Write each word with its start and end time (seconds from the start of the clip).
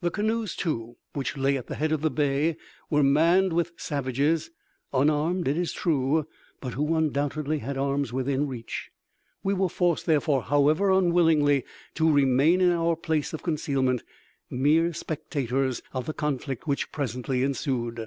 The 0.00 0.10
canoes, 0.10 0.56
too, 0.56 0.96
which 1.12 1.36
lay 1.36 1.58
at 1.58 1.66
the 1.66 1.74
head 1.74 1.92
of 1.92 2.00
the 2.00 2.08
bay, 2.10 2.56
were 2.88 3.02
manned 3.02 3.52
with 3.52 3.72
savages, 3.76 4.48
unarmed, 4.90 5.46
it 5.46 5.58
is 5.58 5.74
true, 5.74 6.26
but 6.62 6.72
who 6.72 6.94
undoubtedly 6.96 7.58
had 7.58 7.76
arms 7.76 8.10
within 8.10 8.46
reach. 8.48 8.90
We 9.44 9.52
were 9.52 9.68
forced, 9.68 10.06
therefore, 10.06 10.44
however 10.44 10.90
unwillingly, 10.90 11.66
to 11.96 12.10
remain 12.10 12.62
in 12.62 12.70
our 12.72 12.96
place 12.96 13.34
of 13.34 13.42
concealment, 13.42 14.02
mere 14.48 14.94
spectators 14.94 15.82
of 15.92 16.06
the 16.06 16.14
conflict 16.14 16.66
which 16.66 16.90
presently 16.90 17.42
ensued. 17.42 18.06